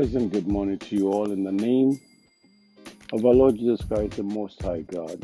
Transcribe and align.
Pleasant 0.00 0.32
good 0.32 0.48
morning 0.48 0.78
to 0.78 0.96
you 0.96 1.12
all 1.12 1.30
in 1.30 1.44
the 1.44 1.52
name 1.52 2.00
of 3.12 3.22
our 3.26 3.34
Lord 3.34 3.56
Jesus 3.56 3.84
Christ, 3.86 4.16
the 4.16 4.22
Most 4.22 4.62
High 4.62 4.80
God. 4.80 5.22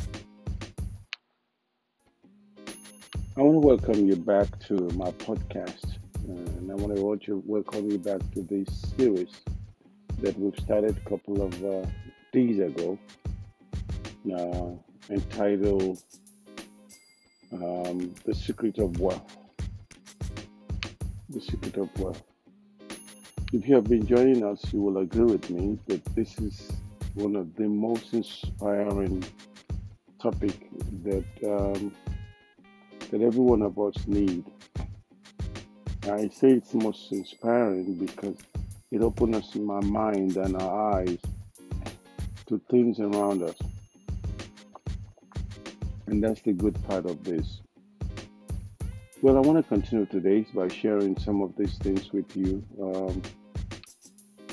I 3.39 3.41
want 3.41 3.55
to 3.55 3.67
welcome 3.67 4.07
you 4.07 4.17
back 4.17 4.47
to 4.67 4.75
my 4.91 5.11
podcast, 5.13 5.97
and 6.29 6.71
I 6.71 6.75
want 6.75 7.23
to 7.23 7.43
welcome 7.47 7.91
you 7.91 7.97
back 7.97 8.21
to 8.35 8.43
this 8.43 8.93
series 8.99 9.41
that 10.19 10.39
we've 10.39 10.59
started 10.59 10.99
a 10.99 11.09
couple 11.09 11.41
of 11.41 11.65
uh, 11.65 11.89
days 12.35 12.59
ago, 12.59 12.99
uh, 14.31 15.11
entitled 15.11 16.03
um, 17.51 18.15
"The 18.27 18.35
Secret 18.35 18.77
of 18.77 19.01
Wealth." 19.01 19.39
The 21.31 21.41
Secret 21.41 21.79
of 21.79 21.99
Wealth. 21.99 22.23
If 23.57 23.67
you 23.67 23.77
have 23.77 23.85
been 23.85 24.07
joining 24.07 24.45
us, 24.45 24.71
you 24.71 24.83
will 24.83 24.99
agree 24.99 25.25
with 25.25 25.49
me 25.49 25.79
that 25.87 26.05
this 26.15 26.39
is 26.41 26.71
one 27.15 27.35
of 27.35 27.57
the 27.57 27.67
most 27.67 28.13
inspiring 28.13 29.25
topic 30.21 30.69
that 31.03 31.25
um, 31.43 31.91
that 33.11 33.23
every 33.23 33.41
one 33.41 33.63
of 33.63 33.79
us 33.79 33.95
need. 34.07 34.45
I 36.03 36.29
say 36.29 36.51
it's 36.51 36.75
most 36.75 37.11
inspiring 37.11 37.95
because 37.95 38.37
it 38.91 39.01
opens 39.01 39.55
my 39.55 39.81
mind 39.81 40.37
and 40.37 40.61
our 40.61 40.99
eyes 40.99 41.19
to 42.49 42.61
things 42.71 43.01
around 43.01 43.43
us. 43.43 43.57
And 46.09 46.23
that's 46.23 46.43
the 46.43 46.53
good 46.53 46.77
part 46.87 47.07
of 47.07 47.25
this. 47.25 47.63
Well, 49.23 49.39
I 49.39 49.41
want 49.41 49.57
to 49.57 49.67
continue 49.67 50.05
today 50.05 50.47
by 50.55 50.69
sharing 50.69 51.19
some 51.19 51.41
of 51.41 51.57
these 51.57 51.79
things 51.79 52.13
with 52.13 52.37
you 52.37 52.63
um, 52.83 53.23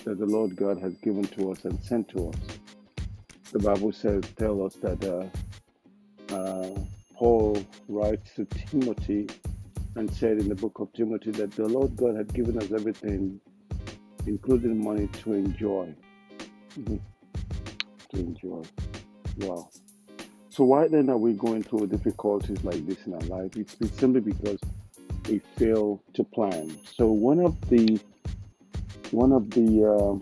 that 0.04 0.20
the 0.20 0.26
Lord 0.26 0.56
God 0.56 0.80
has 0.80 0.94
given 0.96 1.24
to 1.26 1.52
us 1.52 1.66
and 1.66 1.82
sent 1.84 2.10
to 2.10 2.30
us. 2.30 2.36
The 3.52 3.60
Bible 3.60 3.92
says, 3.92 4.24
tell 4.38 4.66
us 4.66 4.76
that 4.76 5.04
uh, 5.04 6.34
uh, 6.34 6.80
Paul 7.16 7.64
writes 7.88 8.32
to 8.36 8.46
Timothy 8.46 9.28
and 9.96 10.12
said 10.14 10.40
in 10.40 10.50
the 10.50 10.56
book 10.56 10.80
of 10.80 10.92
Timothy 10.94 11.32
that 11.32 11.52
the 11.52 11.68
Lord 11.68 11.96
God 11.96 12.16
had 12.16 12.34
given 12.34 12.58
us 12.58 12.72
everything, 12.72 13.40
including 14.26 14.84
money, 14.84 15.08
to 15.24 15.34
enjoy. 15.34 15.94
Mm-hmm. 16.78 16.98
To 18.10 18.20
enjoy. 18.20 18.64
Wow. 19.38 19.70
So 20.50 20.64
why 20.64 20.88
then 20.88 21.10
are 21.10 21.18
we 21.18 21.34
going 21.34 21.64
through 21.64 21.88
difficulties 21.88 22.64
like 22.64 22.86
this 22.86 23.06
in 23.06 23.14
our 23.14 23.22
life? 23.22 23.56
It's, 23.56 23.76
simply 23.98 24.22
because 24.22 24.60
we 25.28 25.42
fail 25.58 26.04
to 26.14 26.24
plan. 26.24 26.76
So 26.96 27.08
one 27.08 27.40
of 27.40 27.60
the 27.70 28.00
one 29.14 29.32
of 29.32 29.48
the 29.52 29.86
uh, 29.86 30.16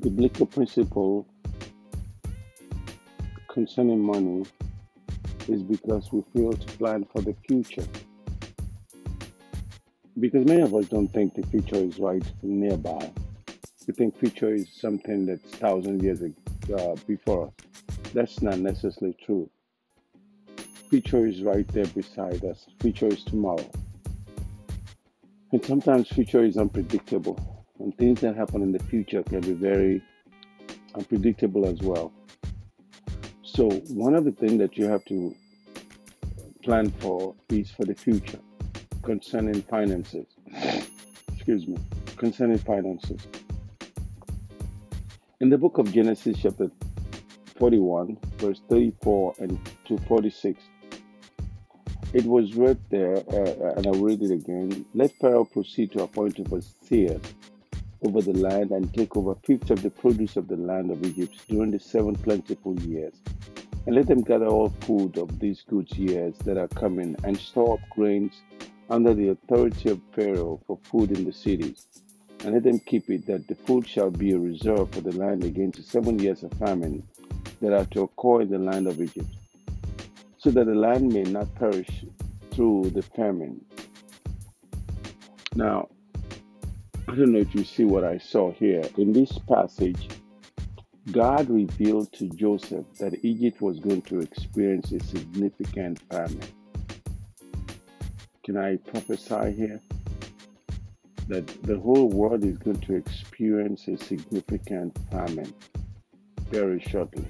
biblical 0.00 0.46
principle 0.46 1.26
concerning 3.48 4.00
money 4.00 4.46
is 5.46 5.62
because 5.62 6.10
we 6.10 6.24
fail 6.34 6.54
to 6.54 6.66
plan 6.78 7.06
for 7.12 7.20
the 7.20 7.34
future. 7.46 7.84
Because 10.18 10.46
many 10.46 10.62
of 10.62 10.74
us 10.74 10.86
don't 10.86 11.08
think 11.08 11.34
the 11.34 11.46
future 11.48 11.76
is 11.76 11.98
right 11.98 12.24
nearby. 12.42 13.12
We 13.86 13.92
think 13.92 14.18
future 14.18 14.54
is 14.54 14.66
something 14.72 15.26
that's 15.26 15.54
thousand 15.56 16.02
years 16.02 16.22
uh, 16.22 16.96
before 17.06 17.48
us. 17.48 17.52
That's 18.14 18.40
not 18.40 18.58
necessarily 18.58 19.14
true. 19.22 19.50
Future 20.88 21.26
is 21.26 21.42
right 21.42 21.68
there 21.68 21.86
beside 21.86 22.42
us. 22.42 22.64
Future 22.80 23.08
is 23.08 23.22
tomorrow. 23.22 23.70
And 25.54 25.64
sometimes 25.64 26.08
future 26.08 26.44
is 26.44 26.56
unpredictable. 26.56 27.38
And 27.78 27.96
things 27.96 28.22
that 28.22 28.34
happen 28.34 28.60
in 28.60 28.72
the 28.72 28.80
future 28.80 29.22
can 29.22 29.40
be 29.40 29.52
very 29.52 30.02
unpredictable 30.96 31.64
as 31.64 31.78
well. 31.80 32.12
So 33.44 33.70
one 33.90 34.16
of 34.16 34.24
the 34.24 34.32
things 34.32 34.58
that 34.58 34.76
you 34.76 34.86
have 34.86 35.04
to 35.04 35.32
plan 36.64 36.90
for 36.98 37.36
is 37.50 37.70
for 37.70 37.84
the 37.84 37.94
future 37.94 38.40
concerning 39.04 39.62
finances. 39.62 40.26
Excuse 41.32 41.68
me, 41.68 41.78
concerning 42.16 42.58
finances. 42.58 43.20
In 45.38 45.50
the 45.50 45.58
book 45.58 45.78
of 45.78 45.92
Genesis, 45.92 46.36
chapter 46.42 46.68
41, 47.60 48.18
verse 48.38 48.60
34 48.68 49.34
and 49.38 49.70
to 49.84 49.98
46. 49.98 50.60
It 52.14 52.26
was 52.26 52.54
read 52.54 52.78
there, 52.90 53.16
uh, 53.16 53.74
and 53.76 53.88
I'll 53.88 53.94
read 53.94 54.22
it 54.22 54.30
again. 54.30 54.84
Let 54.94 55.10
Pharaoh 55.20 55.44
proceed 55.44 55.90
to 55.92 56.04
appoint 56.04 56.38
overseers 56.38 57.20
over 58.06 58.22
the 58.22 58.32
land 58.34 58.70
and 58.70 58.94
take 58.94 59.16
over 59.16 59.34
fifth 59.44 59.70
of 59.70 59.82
the 59.82 59.90
produce 59.90 60.36
of 60.36 60.46
the 60.46 60.56
land 60.56 60.92
of 60.92 61.04
Egypt 61.04 61.34
during 61.48 61.72
the 61.72 61.80
seven 61.80 62.14
plentiful 62.14 62.78
years. 62.82 63.14
And 63.86 63.96
let 63.96 64.06
them 64.06 64.22
gather 64.22 64.46
all 64.46 64.68
food 64.82 65.18
of 65.18 65.40
these 65.40 65.64
good 65.68 65.90
years 65.98 66.36
that 66.44 66.56
are 66.56 66.68
coming 66.68 67.16
and 67.24 67.36
store 67.36 67.74
up 67.74 67.88
grains 67.90 68.42
under 68.88 69.12
the 69.12 69.30
authority 69.30 69.90
of 69.90 70.00
Pharaoh 70.14 70.60
for 70.68 70.78
food 70.84 71.10
in 71.10 71.24
the 71.24 71.32
cities. 71.32 71.84
And 72.44 72.54
let 72.54 72.62
them 72.62 72.78
keep 72.78 73.10
it 73.10 73.26
that 73.26 73.48
the 73.48 73.56
food 73.56 73.88
shall 73.88 74.12
be 74.12 74.34
a 74.34 74.38
reserve 74.38 74.92
for 74.92 75.00
the 75.00 75.16
land 75.16 75.42
against 75.42 75.78
the 75.78 75.84
seven 75.84 76.20
years 76.20 76.44
of 76.44 76.52
famine 76.52 77.02
that 77.60 77.72
are 77.72 77.86
to 77.86 78.02
occur 78.02 78.42
in 78.42 78.50
the 78.50 78.58
land 78.58 78.86
of 78.86 79.00
Egypt, 79.00 79.26
so 80.44 80.50
that 80.50 80.66
the 80.66 80.74
land 80.74 81.10
may 81.10 81.22
not 81.22 81.54
perish 81.54 82.04
through 82.50 82.90
the 82.90 83.00
famine. 83.00 83.64
Now, 85.54 85.88
I 87.08 87.14
don't 87.14 87.32
know 87.32 87.38
if 87.38 87.54
you 87.54 87.64
see 87.64 87.86
what 87.86 88.04
I 88.04 88.18
saw 88.18 88.52
here. 88.52 88.82
In 88.98 89.14
this 89.14 89.38
passage, 89.48 90.06
God 91.10 91.48
revealed 91.48 92.12
to 92.14 92.28
Joseph 92.28 92.84
that 92.98 93.24
Egypt 93.24 93.62
was 93.62 93.80
going 93.80 94.02
to 94.02 94.20
experience 94.20 94.92
a 94.92 95.02
significant 95.02 96.00
famine. 96.10 96.48
Can 98.44 98.58
I 98.58 98.76
prophesy 98.76 99.52
here? 99.52 99.80
That 101.28 101.46
the 101.62 101.80
whole 101.80 102.10
world 102.10 102.44
is 102.44 102.58
going 102.58 102.80
to 102.82 102.96
experience 102.96 103.88
a 103.88 103.96
significant 103.96 104.94
famine 105.10 105.54
very 106.50 106.80
shortly. 106.80 107.24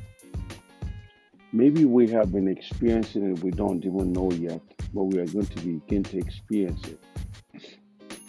Maybe 1.55 1.85
we 1.85 2.09
have 2.09 2.33
been 2.33 2.49
experiencing 2.49 3.31
it, 3.31 3.45
we 3.45 3.53
don't 3.53 3.85
even 3.85 4.13
know 4.13 4.33
yet, 4.33 4.61
but 4.93 5.05
we 5.05 5.21
are 5.21 5.27
going 5.27 5.47
to 5.47 5.61
begin 5.61 6.03
to 6.03 6.19
experience 6.19 6.83
it. 6.89 7.01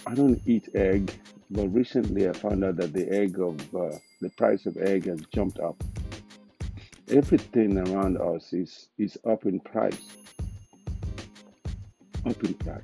I 0.05 0.13
don't 0.13 0.39
eat 0.45 0.69
egg, 0.75 1.11
but 1.49 1.67
recently 1.69 2.29
I 2.29 2.33
found 2.33 2.63
out 2.63 2.75
that 2.75 2.93
the 2.93 3.11
egg 3.11 3.39
of 3.39 3.59
uh, 3.73 3.97
the 4.21 4.29
price 4.37 4.67
of 4.67 4.77
egg 4.77 5.05
has 5.07 5.21
jumped 5.33 5.59
up. 5.59 5.83
Everything 7.09 7.79
around 7.79 8.17
us 8.17 8.53
is 8.53 8.89
is 8.99 9.17
up 9.25 9.47
in 9.47 9.59
price. 9.59 10.05
Up 12.27 12.43
in 12.43 12.53
price. 12.53 12.83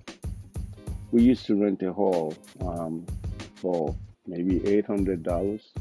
We 1.12 1.22
used 1.22 1.46
to 1.46 1.62
rent 1.62 1.84
a 1.84 1.94
hall 1.94 2.34
um, 2.62 3.06
for 3.58 3.96
maybe 4.26 4.66
eight 4.66 4.88
hundred 4.88 5.22
dollars 5.22 5.72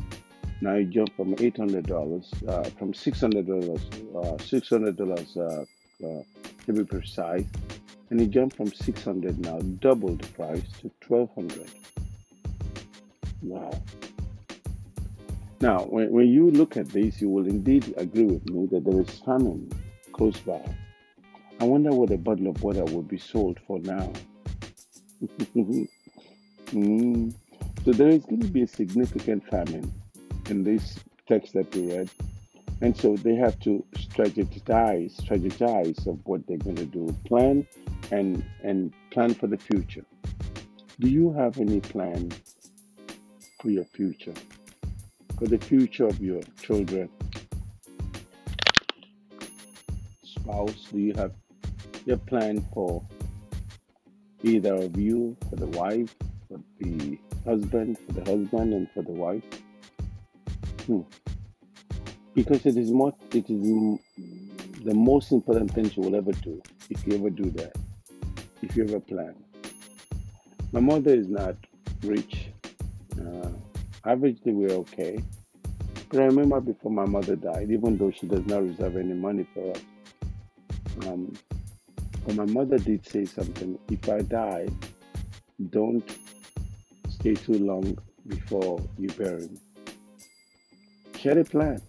now 0.61 0.75
it 0.75 0.91
jumped 0.91 1.17
from 1.17 1.35
eight 1.39 1.57
hundred 1.57 1.87
dollars, 1.87 2.31
uh, 2.47 2.65
from 2.79 2.93
six 2.93 3.21
hundred 3.21 3.47
dollars, 3.47 3.81
uh, 4.15 4.37
six 4.39 4.69
hundred 4.69 4.97
dollars 4.97 5.37
uh, 5.37 5.65
uh, 6.05 6.23
to 6.67 6.73
be 6.73 6.85
precise, 6.85 7.47
and 8.11 8.21
it 8.21 8.31
jumped 8.31 8.57
from 8.57 8.73
six 8.73 9.03
hundred 9.05 9.39
now, 9.39 9.59
double 9.81 10.15
the 10.17 10.27
price 10.29 10.63
to 10.81 10.91
twelve 11.01 11.31
hundred. 11.35 11.69
Wow. 13.43 13.71
Now, 15.63 15.81
when, 15.85 16.11
when 16.11 16.29
you 16.29 16.51
look 16.51 16.77
at 16.77 16.89
this, 16.89 17.21
you 17.21 17.29
will 17.29 17.47
indeed 17.47 17.95
agree 17.97 18.25
with 18.25 18.49
me 18.49 18.67
that 18.67 18.85
there 18.85 19.01
is 19.01 19.09
famine 19.21 19.71
close 20.13 20.39
by. 20.39 20.63
I 21.61 21.65
wonder 21.65 21.91
what 21.91 22.11
a 22.11 22.19
bottle 22.19 22.49
of 22.49 22.63
water 22.63 22.85
would 22.85 23.09
be 23.09 23.19
sold 23.19 23.59
for 23.67 23.79
now. 23.81 24.13
mm. 26.73 27.35
So 27.85 27.93
there 27.93 28.09
is 28.09 28.25
going 28.25 28.41
to 28.41 28.49
be 28.49 28.63
a 28.63 28.67
significant 28.67 29.47
famine 29.49 29.93
in 30.51 30.65
this 30.65 30.99
text 31.29 31.55
that 31.55 31.75
we 31.75 31.93
read. 31.93 32.11
And 32.83 32.97
so 32.97 33.17
they 33.17 33.35
have 33.35 33.59
to 33.61 33.85
strategize, 33.95 35.15
strategize 35.21 36.07
of 36.07 36.19
what 36.25 36.47
they're 36.47 36.57
going 36.57 36.77
to 36.77 36.87
do, 36.87 37.15
plan 37.27 37.67
and 38.11 38.43
and 38.63 38.93
plan 39.11 39.35
for 39.35 39.47
the 39.47 39.59
future. 39.59 40.05
Do 40.99 41.09
you 41.09 41.33
have 41.33 41.59
any 41.59 41.81
plan 41.81 42.33
for 43.61 43.71
your 43.71 43.85
future? 43.85 44.35
For 45.39 45.47
the 45.47 45.59
future 45.59 46.07
of 46.07 46.21
your 46.21 46.43
children? 46.63 47.09
Spouse, 50.25 50.89
do 50.91 50.99
you 50.99 51.15
have 51.15 51.33
your 52.07 52.19
plan 52.19 52.67
for 52.73 53.03
either 54.43 54.75
of 54.75 54.97
you, 54.97 55.37
for 55.49 55.57
the 55.57 55.67
wife, 55.67 56.15
for 56.49 56.61
the 56.79 57.19
husband, 57.45 57.99
for 58.07 58.13
the 58.13 58.25
husband 58.25 58.73
and 58.73 58.91
for 58.93 59.03
the 59.03 59.13
wife? 59.13 59.45
Hmm. 60.87 61.01
Because 62.35 62.65
it 62.67 62.77
is 62.77 62.91
more, 62.91 63.13
it 63.33 63.51
is 63.51 63.99
the 64.85 64.95
most 64.95 65.33
important 65.33 65.73
thing 65.73 65.91
you 65.97 66.03
will 66.03 66.17
ever 66.17 66.33
do 66.33 66.63
if 66.89 67.07
you 67.07 67.15
ever 67.17 67.31
do 67.31 67.51
that, 67.51 67.77
if 68.63 68.77
you 68.77 68.85
ever 68.85 69.01
plan. 69.01 69.35
My 70.73 70.81
mother 70.81 71.13
is 71.13 71.29
not 71.29 71.57
rich, 72.05 72.51
Uh, 73.21 73.51
averagely, 74.05 74.53
we're 74.55 74.73
okay. 74.73 75.23
But 76.09 76.21
I 76.21 76.25
remember 76.25 76.61
before 76.61 76.91
my 76.91 77.05
mother 77.05 77.37
died, 77.37 77.71
even 77.71 77.99
though 77.99 78.11
she 78.11 78.27
does 78.27 78.47
not 78.47 78.63
reserve 78.63 78.97
any 78.97 79.15
money 79.15 79.47
for 79.53 79.73
us, 79.73 79.83
um, 81.07 81.33
but 82.25 82.35
my 82.37 82.47
mother 82.47 82.79
did 82.79 83.07
say 83.07 83.25
something. 83.25 83.79
If 83.91 84.09
I 84.09 84.23
die, 84.23 84.69
don't 85.71 86.09
stay 87.09 87.35
too 87.35 87.59
long 87.59 87.99
before 88.27 88.81
you 88.99 89.09
bury 89.11 89.49
me. 89.49 89.59
She 91.21 91.29
had 91.29 91.37
a 91.37 91.45
plan, 91.45 91.83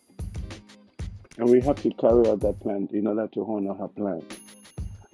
and 1.37 1.49
we 1.49 1.61
have 1.61 1.81
to 1.83 1.91
carry 1.91 2.27
out 2.27 2.41
that 2.41 2.59
plan 2.59 2.89
in 2.91 3.07
order 3.07 3.29
to 3.29 3.45
honor 3.45 3.73
her 3.75 3.87
plan. 3.87 4.21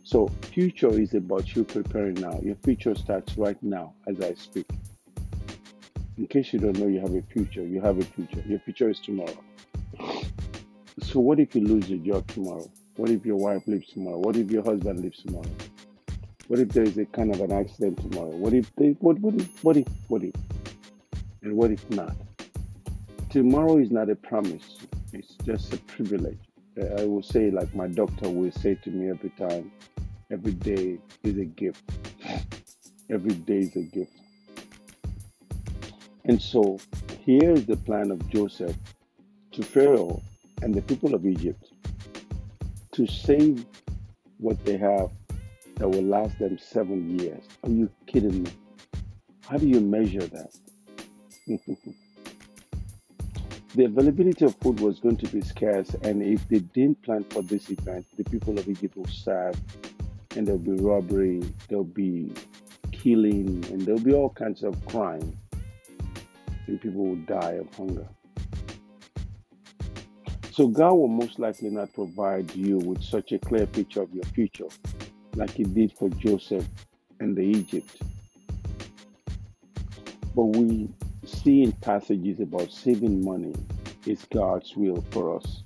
So, 0.02 0.31
future 0.42 0.90
is 0.90 1.14
about 1.14 1.56
you 1.56 1.64
preparing 1.64 2.16
now. 2.16 2.40
Your 2.42 2.56
future 2.56 2.96
starts 2.96 3.38
right 3.38 3.62
now 3.62 3.94
as 4.08 4.19
I 4.19 4.34
speak. 4.34 4.66
In 6.18 6.25
case 6.25 6.52
you 6.52 6.58
don't 6.58 6.80
know, 6.80 6.88
you 6.88 7.00
have 7.00 7.14
a 7.14 7.22
future. 7.31 7.62
You 7.62 7.80
have 7.81 8.00
a 8.00 8.04
future. 8.06 8.44
Your 8.48 8.58
future 8.58 8.90
is 8.90 9.00
tomorrow. 9.00 9.38
So, 11.04 11.19
what 11.19 11.40
if 11.40 11.54
you 11.54 11.62
lose 11.62 11.88
your 11.88 12.00
job 12.00 12.25
tomorrow? 12.25 12.68
What 12.96 13.12
if 13.12 13.24
your 13.24 13.36
wife 13.36 13.68
leaves 13.68 13.94
tomorrow? 13.94 14.18
What 14.18 14.36
if 14.36 14.50
your 14.50 14.64
husband 14.64 15.00
leaves 15.02 15.22
tomorrow? 15.22 15.52
What 16.48 16.60
if 16.60 16.69
there 16.69 16.86
is 16.86 16.98
a 16.98 17.06
kind 17.06 17.36
of 17.36 17.42
an 17.42 17.52
accident 17.52 17.98
tomorrow? 17.98 18.36
What 18.36 18.54
if 18.54 18.75
they, 18.78 18.96
what, 19.00 19.19
what 19.19 19.36
if, 19.36 19.64
what 19.64 19.78
if, 19.78 19.88
what 20.08 20.24
if, 20.24 20.34
and 21.44 21.54
what 21.56 21.69
if 21.69 21.88
not? 21.92 22.16
Tomorrow 23.30 23.80
is 23.80 23.92
not 23.92 24.10
a 24.10 24.16
promise. 24.16 24.78
It's 25.12 25.36
just 25.44 25.74
a 25.74 25.78
privilege. 25.80 26.40
Uh, 26.82 27.02
I 27.02 27.06
will 27.06 27.22
say, 27.22 27.52
like 27.52 27.76
my 27.76 27.88
doctor 27.88 28.30
will 28.30 28.52
say 28.52 28.76
to 28.76 28.90
me 28.90 29.10
every 29.10 29.32
time, 29.32 29.70
every 30.32 30.54
day 30.54 30.98
is 31.24 31.38
a 31.38 31.46
gift. 31.46 31.84
Every 33.10 33.36
day 33.36 33.60
is 33.60 33.76
a 33.78 33.84
gift. 33.84 34.12
And 36.26 36.42
so 36.42 36.78
here 37.22 37.52
is 37.52 37.66
the 37.66 37.78
plan 37.78 38.12
of 38.12 38.28
Joseph 38.30 38.76
to 39.54 39.64
Pharaoh 39.64 40.22
and 40.62 40.76
the 40.76 40.82
people 40.82 41.16
of 41.16 41.26
Egypt 41.26 41.72
to 42.92 43.08
save 43.08 43.66
what 44.40 44.64
they 44.66 44.76
have 44.76 45.10
that 45.76 45.88
will 45.88 46.04
last 46.04 46.38
them 46.40 46.58
seven 46.58 47.18
years. 47.18 47.44
Are 47.64 47.70
you 47.70 47.90
kidding 48.08 48.44
me? 48.44 48.52
How 49.48 49.58
do 49.58 49.68
you 49.68 49.80
measure 49.80 50.28
that? 50.28 50.52
the 53.78 53.86
availability 53.86 54.44
of 54.44 54.56
food 54.56 54.80
was 54.80 55.00
going 55.00 55.18
to 55.18 55.28
be 55.28 55.40
scarce, 55.42 55.94
and 56.02 56.24
if 56.24 56.48
they 56.50 56.60
didn't 56.60 57.02
plan 57.04 57.24
for 57.26 57.44
this 57.44 57.70
event, 57.70 58.06
the 58.18 58.24
people 58.24 58.58
of 58.58 58.68
Egypt 58.68 58.98
will 58.98 59.06
starve, 59.06 59.56
and 60.36 60.48
there'll 60.48 60.60
be 60.60 60.72
robbery, 60.72 61.44
there'll 61.70 61.84
be 61.84 62.34
killing, 62.92 63.64
and 63.72 63.82
there'll 63.84 64.02
be 64.02 64.14
all 64.14 64.32
kinds 64.32 64.64
of 64.64 64.84
crime 64.88 65.38
and 66.68 66.82
people 66.82 67.06
will 67.06 67.16
die 67.16 67.54
of 67.54 67.74
hunger. 67.76 68.08
So 70.52 70.68
God 70.68 70.94
will 70.94 71.08
most 71.08 71.40
likely 71.40 71.70
not 71.70 71.94
provide 71.94 72.54
you 72.56 72.78
with 72.80 73.04
such 73.04 73.32
a 73.32 73.40
clear 73.40 73.66
picture 73.66 74.02
of 74.02 74.14
your 74.14 74.24
future 74.26 74.68
like 75.36 75.52
he 75.52 75.64
did 75.64 75.94
for 75.94 76.10
Joseph 76.10 76.66
and 77.20 77.36
the 77.36 77.44
Egypt. 77.44 78.02
But 80.36 80.46
we 80.46 80.90
see 81.28 81.64
in 81.64 81.72
passages 81.74 82.40
about 82.40 82.72
saving 82.72 83.24
money 83.24 83.54
is 84.06 84.26
God's 84.32 84.76
will 84.76 85.04
for 85.12 85.38
us. 85.38 85.64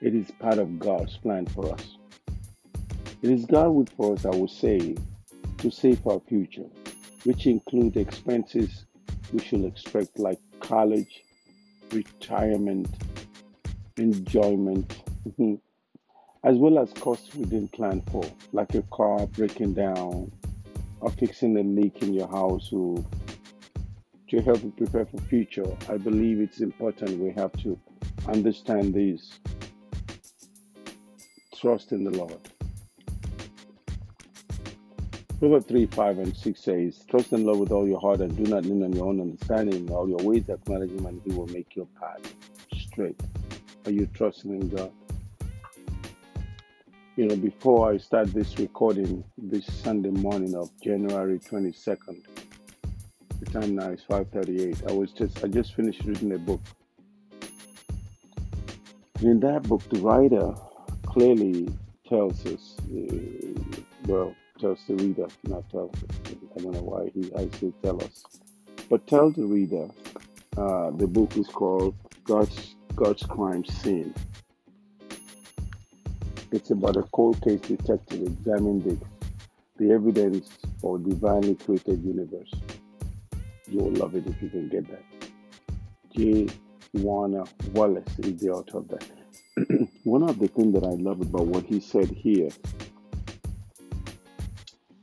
It 0.00 0.14
is 0.14 0.30
part 0.32 0.58
of 0.58 0.78
God's 0.78 1.16
plan 1.16 1.46
for 1.46 1.72
us. 1.72 1.96
It 3.22 3.30
is 3.30 3.44
God's 3.46 3.74
will 3.74 3.86
for 3.96 4.14
us, 4.14 4.24
I 4.24 4.30
will 4.30 4.48
say, 4.48 4.96
to 5.58 5.70
save 5.70 6.06
our 6.06 6.20
future, 6.20 6.66
which 7.24 7.46
include 7.46 7.96
expenses 7.96 8.84
we 9.32 9.40
should 9.40 9.64
expect 9.64 10.18
like 10.18 10.38
college, 10.60 11.22
retirement, 11.90 12.88
enjoyment, 13.96 15.02
as 16.44 16.56
well 16.56 16.78
as 16.78 16.92
costs 16.92 17.34
we 17.34 17.44
didn't 17.46 17.72
plan 17.72 18.02
for, 18.12 18.24
like 18.52 18.74
a 18.74 18.82
car 18.92 19.26
breaking 19.28 19.74
down 19.74 20.30
or 21.00 21.10
fixing 21.10 21.56
a 21.56 21.62
leak 21.62 22.02
in 22.02 22.14
your 22.14 22.28
house 22.28 22.70
or 22.72 23.02
to 24.34 24.42
help 24.42 24.62
you 24.64 24.72
prepare 24.76 25.06
for 25.06 25.18
future. 25.18 25.64
I 25.88 25.96
believe 25.96 26.40
it's 26.40 26.60
important 26.60 27.20
we 27.20 27.30
have 27.32 27.52
to 27.62 27.78
understand 28.26 28.92
this. 28.92 29.38
Trust 31.54 31.92
in 31.92 32.04
the 32.04 32.10
Lord. 32.10 32.38
Proverbs 35.38 35.66
3, 35.66 35.86
5, 35.86 36.18
and 36.18 36.36
6 36.36 36.60
says, 36.60 37.04
Trust 37.08 37.32
in 37.32 37.44
the 37.44 37.46
Lord 37.46 37.60
with 37.60 37.70
all 37.70 37.86
your 37.86 38.00
heart 38.00 38.20
and 38.20 38.36
do 38.36 38.50
not 38.50 38.64
lean 38.64 38.82
on 38.82 38.92
your 38.92 39.06
own 39.06 39.20
understanding. 39.20 39.86
In 39.86 39.92
all 39.92 40.08
your 40.08 40.18
ways 40.18 40.48
acknowledge 40.48 40.90
him 40.90 41.06
and 41.06 41.20
he 41.24 41.32
will 41.32 41.46
make 41.48 41.76
your 41.76 41.86
path 42.00 42.34
straight. 42.76 43.20
Are 43.84 43.92
you 43.92 44.08
trusting 44.14 44.50
in 44.50 44.68
God? 44.68 44.90
You 47.16 47.26
know, 47.26 47.36
before 47.36 47.92
I 47.92 47.98
start 47.98 48.32
this 48.34 48.58
recording 48.58 49.22
this 49.38 49.66
Sunday 49.66 50.10
morning 50.10 50.56
of 50.56 50.70
January 50.80 51.38
22nd, 51.38 52.43
the 53.44 53.60
time 53.60 53.74
now 53.74 53.88
is 53.90 54.02
5:38. 54.08 54.90
I 54.90 54.92
was 54.92 55.12
just 55.12 55.44
I 55.44 55.48
just 55.48 55.74
finished 55.74 56.04
reading 56.04 56.32
a 56.32 56.38
book. 56.38 56.60
In 59.20 59.40
that 59.40 59.62
book, 59.64 59.82
the 59.90 60.00
writer 60.00 60.54
clearly 61.06 61.68
tells 62.08 62.44
us, 62.46 62.76
uh, 62.94 63.72
well, 64.06 64.34
tells 64.58 64.80
the 64.86 64.94
reader, 64.96 65.26
not 65.44 65.68
tells 65.70 65.94
us. 65.94 66.36
I 66.56 66.62
don't 66.62 66.72
know 66.72 66.82
why 66.82 67.10
he 67.14 67.32
I 67.34 67.48
say 67.58 67.72
tell 67.82 68.02
us, 68.02 68.24
but 68.88 69.06
tell 69.06 69.30
the 69.30 69.44
reader. 69.44 69.88
Uh, 70.56 70.90
the 70.90 71.06
book 71.06 71.36
is 71.36 71.48
called 71.48 71.94
God's 72.24 72.76
God's 72.94 73.24
Crime 73.24 73.64
Scene. 73.64 74.14
It's 76.52 76.70
about 76.70 76.96
a 76.96 77.02
cold 77.12 77.42
case 77.42 77.60
detective 77.60 78.22
examining 78.22 78.80
the, 78.82 78.96
the 79.78 79.92
evidence 79.92 80.48
for 80.80 80.98
divinely 80.98 81.56
created 81.56 82.04
universe. 82.04 82.52
You'll 83.74 83.90
love 83.90 84.14
it 84.14 84.24
if 84.28 84.40
you 84.40 84.48
can 84.50 84.68
get 84.68 84.88
that. 84.88 85.02
J. 86.16 86.46
Warner 86.92 87.42
Wallace 87.72 88.20
is 88.20 88.40
the 88.40 88.50
author 88.50 88.78
of 88.78 88.86
that. 88.86 89.88
One 90.04 90.22
of 90.22 90.38
the 90.38 90.46
things 90.46 90.74
that 90.74 90.84
I 90.84 90.90
love 90.90 91.20
about 91.20 91.46
what 91.46 91.64
he 91.64 91.80
said 91.80 92.08
here 92.08 92.50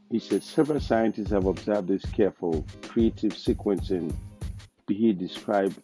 he 0.09 0.19
said 0.19 0.41
several 0.41 0.79
scientists 0.79 1.31
have 1.31 1.47
observed 1.47 1.89
this 1.89 2.05
careful 2.11 2.65
creative 2.83 3.33
sequencing. 3.33 4.15
He 4.87 5.11
described 5.11 5.77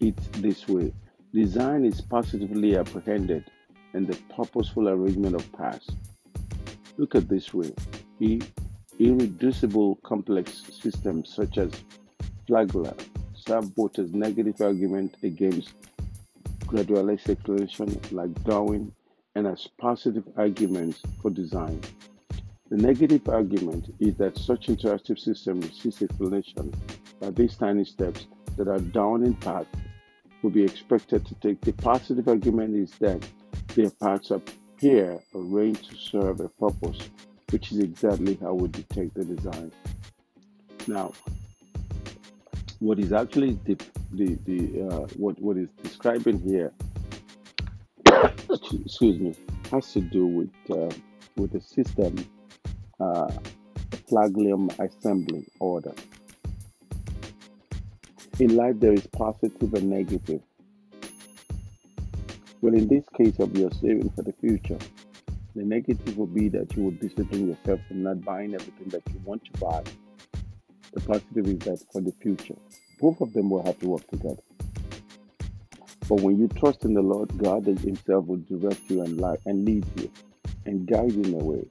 it 0.00 0.16
this 0.42 0.66
way 0.66 0.92
design 1.32 1.84
is 1.84 2.00
positively 2.00 2.76
apprehended 2.76 3.44
and 3.92 4.04
the 4.04 4.18
purposeful 4.34 4.88
arrangement 4.88 5.36
of 5.36 5.52
parts. 5.52 5.90
Look 6.96 7.14
at 7.14 7.28
this 7.28 7.54
way 7.54 7.72
irreducible 8.98 9.96
complex 10.02 10.64
systems 10.82 11.32
such 11.32 11.58
as 11.58 11.70
both 12.48 13.98
as 13.98 14.12
negative 14.12 14.60
argument 14.60 15.16
against 15.22 15.72
gradualist 16.66 17.28
explanation 17.28 18.00
like 18.10 18.32
Darwin 18.44 18.92
and 19.34 19.46
as 19.46 19.68
positive 19.78 20.24
arguments 20.36 21.02
for 21.20 21.30
design. 21.30 21.80
The 22.70 22.76
negative 22.76 23.28
argument 23.28 23.94
is 24.00 24.14
that 24.16 24.38
such 24.38 24.68
interactive 24.68 25.18
systems 25.18 25.84
receive 25.84 26.08
explanation 26.10 26.72
by 27.20 27.30
these 27.30 27.56
tiny 27.56 27.84
steps 27.84 28.26
that 28.56 28.68
are 28.68 28.78
Darwinian 28.78 29.34
path 29.34 29.66
will 30.42 30.50
be 30.50 30.64
expected 30.64 31.26
to 31.26 31.34
take. 31.36 31.60
The 31.60 31.72
positive 31.72 32.28
argument 32.28 32.76
is 32.76 32.92
that 32.98 33.22
their 33.74 33.90
parts 33.90 34.30
appear 34.30 35.20
arranged 35.34 35.90
to 35.90 35.96
serve 35.96 36.40
a 36.40 36.48
purpose, 36.48 37.10
which 37.50 37.72
is 37.72 37.78
exactly 37.78 38.38
how 38.40 38.54
we 38.54 38.68
detect 38.68 39.14
the 39.14 39.24
design. 39.24 39.70
Now, 40.86 41.12
what 42.82 42.98
is 42.98 43.12
actually 43.12 43.56
the, 43.64 43.78
the, 44.10 44.36
the 44.44 44.82
uh, 44.82 45.06
what, 45.16 45.40
what 45.40 45.56
is 45.56 45.68
describing 45.84 46.40
here, 46.40 46.72
excuse 48.50 49.20
me, 49.20 49.36
has 49.70 49.92
to 49.92 50.00
do 50.00 50.26
with 50.26 50.50
uh, 50.68 50.92
with 51.36 51.52
the 51.52 51.60
system 51.60 52.28
uh, 52.98 53.30
assembly 54.80 55.46
order. 55.60 55.94
In 58.40 58.56
life, 58.56 58.74
there 58.80 58.92
is 58.92 59.06
positive 59.06 59.72
and 59.74 59.88
negative. 59.88 60.42
Well, 62.60 62.74
in 62.74 62.88
this 62.88 63.04
case 63.16 63.38
of 63.38 63.56
your 63.56 63.70
saving 63.70 64.10
for 64.10 64.22
the 64.22 64.32
future, 64.40 64.78
the 65.54 65.62
negative 65.62 66.18
will 66.18 66.26
be 66.26 66.48
that 66.48 66.76
you 66.76 66.84
will 66.84 66.90
discipline 66.92 67.48
yourself 67.48 67.80
from 67.86 68.02
not 68.02 68.24
buying 68.24 68.54
everything 68.54 68.88
that 68.88 69.02
you 69.12 69.20
want 69.24 69.44
to 69.44 69.60
buy. 69.60 69.84
The 70.92 71.00
positive 71.00 71.46
is 71.46 71.58
that 71.60 71.82
for 71.92 72.00
the 72.00 72.12
future, 72.20 72.56
both 73.00 73.20
of 73.20 73.32
them 73.32 73.50
will 73.50 73.64
have 73.64 73.78
to 73.80 73.88
work 73.88 74.06
together. 74.08 74.42
But 76.08 76.20
when 76.20 76.38
you 76.38 76.48
trust 76.48 76.84
in 76.84 76.94
the 76.94 77.02
Lord, 77.02 77.36
God 77.38 77.66
Himself 77.66 78.26
will 78.26 78.42
direct 78.48 78.80
you 78.88 79.02
and, 79.02 79.20
and 79.46 79.64
lead 79.64 79.86
you 79.96 80.10
and 80.66 80.86
guide 80.86 81.12
you 81.12 81.22
in 81.22 81.34
a 81.40 81.44
way 81.44 81.66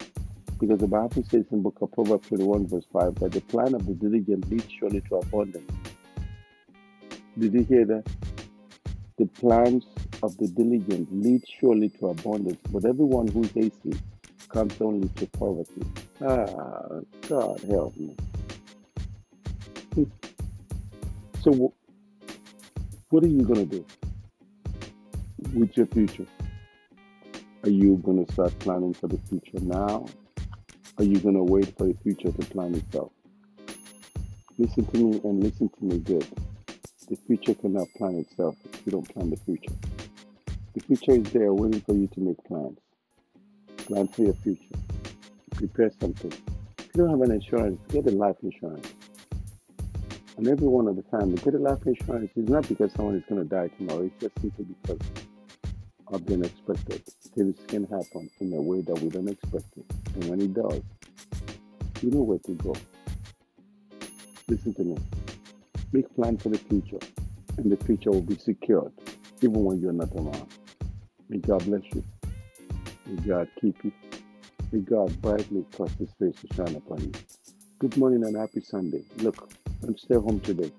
because 0.61 0.79
the 0.79 0.87
Bible 0.87 1.23
says 1.31 1.43
in 1.51 1.63
book 1.63 1.77
of 1.81 1.91
Proverbs 1.91 2.27
21 2.27 2.67
verse 2.67 2.85
5 2.93 3.15
that 3.15 3.31
the 3.31 3.41
plan 3.41 3.73
of 3.73 3.87
the 3.87 3.93
diligent 3.95 4.47
leads 4.51 4.71
surely 4.79 5.01
to 5.09 5.15
abundance, 5.15 5.71
Did 7.37 7.53
you 7.53 7.63
hear 7.63 7.83
that? 7.85 8.07
The 9.17 9.25
plans 9.25 9.85
of 10.21 10.37
the 10.37 10.47
diligent 10.47 11.09
lead 11.11 11.41
surely 11.59 11.89
to 11.89 12.09
abundance, 12.09 12.59
but 12.71 12.85
everyone 12.85 13.27
who 13.27 13.41
is 13.41 13.51
hasty 13.51 13.99
comes 14.49 14.79
only 14.81 15.09
to 15.09 15.25
poverty. 15.25 15.81
Ah, 16.21 16.99
God 17.27 17.59
help 17.61 17.97
me. 17.97 18.15
So, 21.43 21.73
what 23.09 23.23
are 23.23 23.27
you 23.27 23.41
going 23.41 23.67
to 23.67 23.77
do 23.77 23.85
with 25.55 25.75
your 25.75 25.87
future? 25.87 26.27
Are 27.63 27.69
you 27.69 27.95
going 27.97 28.23
to 28.23 28.31
start 28.31 28.57
planning 28.59 28.93
for 28.93 29.07
the 29.07 29.17
future 29.27 29.59
now? 29.59 30.05
Are 30.99 31.03
you 31.03 31.17
going 31.19 31.33
to 31.33 31.41
wait 31.41 31.75
for 31.75 31.87
the 31.87 31.95
future 32.03 32.31
to 32.31 32.45
plan 32.45 32.75
itself? 32.75 33.11
Listen 34.59 34.85
to 34.85 34.97
me 34.99 35.19
and 35.23 35.43
listen 35.43 35.69
to 35.69 35.83
me 35.83 35.97
good. 35.97 36.27
The 37.09 37.15
future 37.15 37.55
cannot 37.55 37.87
plan 37.97 38.17
itself 38.17 38.55
if 38.71 38.85
you 38.85 38.91
don't 38.91 39.11
plan 39.11 39.31
the 39.31 39.37
future. 39.37 39.73
The 40.75 40.81
future 40.81 41.13
is 41.13 41.33
there 41.33 41.51
waiting 41.55 41.81
for 41.81 41.95
you 41.95 42.05
to 42.05 42.19
make 42.19 42.43
plans. 42.43 42.77
Plan 43.77 44.07
for 44.09 44.21
your 44.21 44.35
future. 44.35 44.77
Prepare 45.55 45.91
something. 45.99 46.33
If 46.77 46.89
you 46.93 47.01
don't 47.01 47.09
have 47.09 47.21
an 47.21 47.31
insurance, 47.31 47.79
get 47.91 48.05
a 48.05 48.11
life 48.11 48.35
insurance. 48.43 48.93
And 50.41 50.49
every 50.49 50.67
one 50.67 50.87
of 50.87 50.95
the 50.95 51.03
family, 51.03 51.35
get 51.35 51.53
a 51.53 51.59
life 51.59 51.85
insurance. 51.85 52.31
It's 52.35 52.49
not 52.49 52.67
because 52.67 52.91
someone 52.93 53.13
is 53.13 53.21
going 53.29 53.43
to 53.43 53.47
die 53.47 53.67
tomorrow. 53.77 54.05
It's 54.05 54.19
just 54.19 54.41
simply 54.41 54.65
because 54.65 54.97
of 56.07 56.25
the 56.25 56.33
unexpected. 56.33 57.03
Things 57.35 57.55
can 57.67 57.83
happen 57.83 58.27
in 58.39 58.51
a 58.53 58.59
way 58.59 58.81
that 58.81 58.99
we 59.01 59.09
don't 59.09 59.29
expect 59.29 59.67
it. 59.77 59.85
And 60.15 60.25
when 60.25 60.41
it 60.41 60.55
does, 60.55 60.81
you 62.01 62.09
know 62.09 62.23
where 62.23 62.39
to 62.39 62.51
go. 62.53 62.73
Listen 64.47 64.73
to 64.73 64.83
me. 64.83 64.97
Make 65.91 66.11
plans 66.15 66.41
for 66.41 66.49
the 66.49 66.57
future, 66.57 67.05
and 67.57 67.71
the 67.71 67.77
future 67.85 68.09
will 68.09 68.23
be 68.23 68.35
secured 68.39 68.93
even 69.43 69.63
when 69.63 69.79
you're 69.79 69.93
not 69.93 70.09
around. 70.15 70.47
May 71.29 71.37
God 71.37 71.63
bless 71.65 71.83
you. 71.93 72.03
May 73.05 73.27
God 73.27 73.47
keep 73.61 73.83
you. 73.83 73.91
May 74.71 74.79
God 74.79 75.21
brightly 75.21 75.63
cause 75.77 75.91
his 75.99 76.09
face 76.19 76.33
to 76.41 76.55
shine 76.55 76.75
upon 76.75 76.99
you. 77.01 77.11
Good 77.77 77.95
morning 77.97 78.23
and 78.23 78.35
happy 78.35 78.61
Sunday. 78.61 79.03
Look, 79.17 79.47
don't 79.81 79.99
stay 79.99 80.15
home 80.15 80.39
today. 80.41 80.71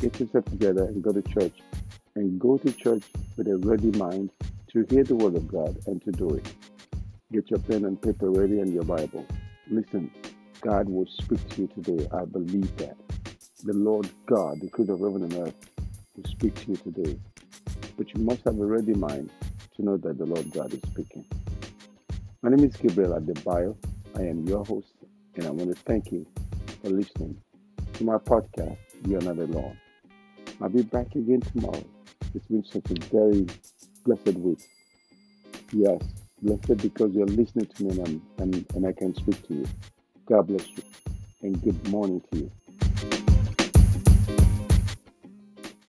Get 0.00 0.18
yourself 0.18 0.44
together 0.46 0.84
and 0.84 1.02
go 1.02 1.12
to 1.12 1.22
church. 1.22 1.54
And 2.16 2.40
go 2.40 2.56
to 2.58 2.72
church 2.72 3.02
with 3.36 3.48
a 3.48 3.56
ready 3.58 3.90
mind 3.98 4.30
to 4.72 4.86
hear 4.88 5.04
the 5.04 5.14
word 5.14 5.34
of 5.36 5.46
God 5.48 5.76
and 5.86 6.02
to 6.04 6.12
do 6.12 6.30
it. 6.30 6.46
Get 7.32 7.50
your 7.50 7.58
pen 7.60 7.84
and 7.84 8.00
paper 8.00 8.30
ready 8.30 8.60
and 8.60 8.72
your 8.72 8.84
Bible. 8.84 9.26
Listen, 9.68 10.10
God 10.60 10.88
will 10.88 11.06
speak 11.06 11.46
to 11.50 11.62
you 11.62 11.68
today. 11.68 12.06
I 12.12 12.24
believe 12.24 12.74
that 12.76 12.96
the 13.64 13.72
Lord 13.72 14.08
God, 14.26 14.60
the 14.60 14.68
creator 14.68 14.94
of 14.94 15.00
heaven 15.00 15.24
and 15.24 15.34
earth, 15.34 15.70
will 16.16 16.30
speak 16.30 16.54
to 16.64 16.70
you 16.72 16.76
today. 16.76 17.18
But 17.96 18.14
you 18.14 18.22
must 18.22 18.44
have 18.44 18.58
a 18.58 18.64
ready 18.64 18.94
mind 18.94 19.30
to 19.76 19.84
know 19.84 19.96
that 19.98 20.18
the 20.18 20.26
Lord 20.26 20.50
God 20.52 20.72
is 20.72 20.80
speaking. 20.90 21.26
My 22.42 22.50
name 22.50 22.64
is 22.64 22.76
Gabriel 22.76 23.18
Adebayo. 23.18 23.76
I 24.16 24.22
am 24.22 24.46
your 24.46 24.64
host, 24.64 24.92
and 25.34 25.46
I 25.46 25.50
want 25.50 25.74
to 25.74 25.82
thank 25.82 26.12
you 26.12 26.26
for 26.82 26.90
listening 26.90 27.43
to 27.94 28.04
my 28.04 28.16
podcast, 28.16 28.76
You're 29.06 29.20
Not 29.20 29.38
Alone. 29.38 29.78
I'll 30.60 30.68
be 30.68 30.82
back 30.82 31.14
again 31.14 31.40
tomorrow. 31.40 31.84
It's 32.34 32.46
been 32.46 32.64
such 32.64 32.90
a 32.90 32.94
very 33.12 33.46
blessed 34.04 34.36
week. 34.38 34.58
Yes, 35.72 36.02
blessed 36.42 36.78
because 36.78 37.12
you're 37.12 37.26
listening 37.26 37.66
to 37.66 37.84
me 37.84 38.00
and, 38.00 38.20
and, 38.38 38.66
and 38.74 38.86
I 38.86 38.92
can 38.92 39.14
speak 39.14 39.46
to 39.46 39.54
you. 39.54 39.66
God 40.26 40.48
bless 40.48 40.66
you, 40.70 40.82
and 41.42 41.62
good 41.62 41.88
morning 41.88 42.20
to 42.32 42.38
you. 42.38 42.50